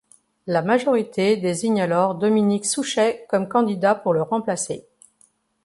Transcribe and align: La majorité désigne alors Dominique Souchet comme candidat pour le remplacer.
La 0.47 0.63
majorité 0.63 1.37
désigne 1.37 1.79
alors 1.79 2.15
Dominique 2.15 2.65
Souchet 2.65 3.23
comme 3.29 3.47
candidat 3.47 3.93
pour 3.93 4.15
le 4.15 4.23
remplacer. 4.23 4.87